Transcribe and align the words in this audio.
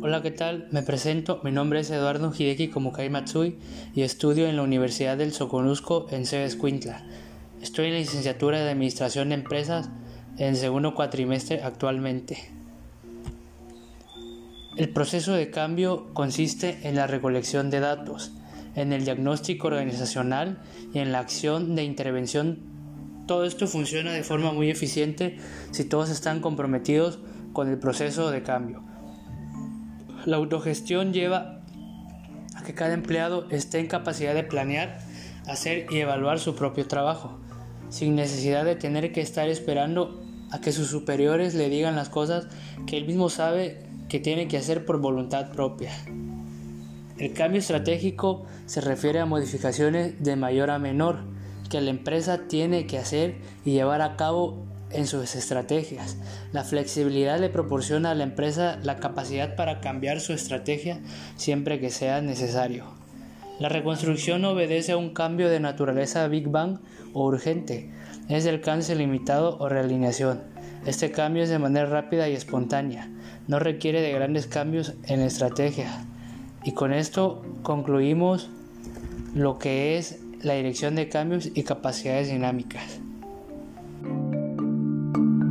Hola, 0.00 0.22
¿qué 0.22 0.30
tal? 0.30 0.68
Me 0.70 0.82
presento, 0.82 1.40
mi 1.42 1.50
nombre 1.50 1.80
es 1.80 1.90
Eduardo 1.90 2.32
Hideki 2.32 2.68
Komukai 2.68 3.10
Matsui 3.10 3.58
y 3.96 4.02
estudio 4.02 4.46
en 4.46 4.54
la 4.54 4.62
Universidad 4.62 5.16
del 5.16 5.32
Soconusco 5.32 6.06
en 6.12 6.24
Cebes 6.24 6.54
Quintla. 6.54 7.04
Estoy 7.60 7.86
en 7.86 7.94
la 7.94 7.98
licenciatura 7.98 8.60
de 8.60 8.70
Administración 8.70 9.30
de 9.30 9.34
Empresas 9.34 9.90
en 10.36 10.54
segundo 10.54 10.94
cuatrimestre 10.94 11.64
actualmente. 11.64 12.38
El 14.76 14.90
proceso 14.90 15.32
de 15.32 15.50
cambio 15.50 16.14
consiste 16.14 16.78
en 16.84 16.94
la 16.94 17.08
recolección 17.08 17.68
de 17.68 17.80
datos, 17.80 18.30
en 18.76 18.92
el 18.92 19.04
diagnóstico 19.04 19.66
organizacional 19.66 20.60
y 20.94 21.00
en 21.00 21.10
la 21.10 21.18
acción 21.18 21.74
de 21.74 21.82
intervención. 21.82 22.60
Todo 23.26 23.44
esto 23.44 23.66
funciona 23.66 24.12
de 24.12 24.22
forma 24.22 24.52
muy 24.52 24.70
eficiente 24.70 25.38
si 25.72 25.82
todos 25.82 26.08
están 26.08 26.40
comprometidos 26.40 27.18
con 27.52 27.68
el 27.68 27.80
proceso 27.80 28.30
de 28.30 28.44
cambio. 28.44 28.84
La 30.28 30.36
autogestión 30.36 31.14
lleva 31.14 31.62
a 32.54 32.62
que 32.62 32.74
cada 32.74 32.92
empleado 32.92 33.46
esté 33.48 33.78
en 33.78 33.86
capacidad 33.86 34.34
de 34.34 34.44
planear, 34.44 34.98
hacer 35.46 35.86
y 35.90 36.00
evaluar 36.00 36.38
su 36.38 36.54
propio 36.54 36.86
trabajo, 36.86 37.38
sin 37.88 38.14
necesidad 38.14 38.66
de 38.66 38.76
tener 38.76 39.10
que 39.12 39.22
estar 39.22 39.48
esperando 39.48 40.22
a 40.50 40.60
que 40.60 40.70
sus 40.70 40.88
superiores 40.88 41.54
le 41.54 41.70
digan 41.70 41.96
las 41.96 42.10
cosas 42.10 42.46
que 42.86 42.98
él 42.98 43.06
mismo 43.06 43.30
sabe 43.30 43.86
que 44.10 44.20
tiene 44.20 44.48
que 44.48 44.58
hacer 44.58 44.84
por 44.84 45.00
voluntad 45.00 45.50
propia. 45.50 45.92
El 47.16 47.32
cambio 47.32 47.60
estratégico 47.60 48.44
se 48.66 48.82
refiere 48.82 49.20
a 49.20 49.24
modificaciones 49.24 50.22
de 50.22 50.36
mayor 50.36 50.68
a 50.68 50.78
menor 50.78 51.20
que 51.70 51.80
la 51.80 51.88
empresa 51.88 52.48
tiene 52.48 52.86
que 52.86 52.98
hacer 52.98 53.36
y 53.64 53.70
llevar 53.70 54.02
a 54.02 54.16
cabo 54.16 54.62
en 54.90 55.06
sus 55.06 55.34
estrategias. 55.34 56.16
La 56.52 56.64
flexibilidad 56.64 57.38
le 57.38 57.48
proporciona 57.48 58.10
a 58.10 58.14
la 58.14 58.24
empresa 58.24 58.78
la 58.82 58.96
capacidad 58.96 59.56
para 59.56 59.80
cambiar 59.80 60.20
su 60.20 60.32
estrategia 60.32 61.00
siempre 61.36 61.80
que 61.80 61.90
sea 61.90 62.20
necesario. 62.20 62.84
La 63.58 63.68
reconstrucción 63.68 64.44
obedece 64.44 64.92
a 64.92 64.96
un 64.96 65.12
cambio 65.12 65.48
de 65.48 65.58
naturaleza 65.58 66.28
Big 66.28 66.48
Bang 66.48 66.78
o 67.12 67.26
urgente. 67.26 67.90
Es 68.28 68.44
de 68.44 68.50
alcance 68.50 68.94
limitado 68.94 69.56
o 69.58 69.68
realineación. 69.68 70.42
Este 70.86 71.10
cambio 71.10 71.42
es 71.42 71.48
de 71.48 71.58
manera 71.58 71.86
rápida 71.86 72.28
y 72.28 72.34
espontánea. 72.34 73.10
No 73.48 73.58
requiere 73.58 74.00
de 74.00 74.12
grandes 74.12 74.46
cambios 74.46 74.94
en 75.04 75.20
estrategia. 75.20 76.04
Y 76.64 76.72
con 76.72 76.92
esto 76.92 77.42
concluimos 77.62 78.48
lo 79.34 79.58
que 79.58 79.98
es 79.98 80.20
la 80.40 80.54
dirección 80.54 80.94
de 80.94 81.08
cambios 81.08 81.50
y 81.52 81.64
capacidades 81.64 82.28
dinámicas. 82.28 83.00
Thank 85.14 85.42
you. 85.42 85.47